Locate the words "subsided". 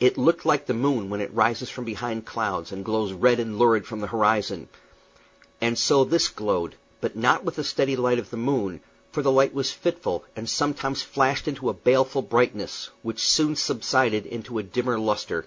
13.54-14.26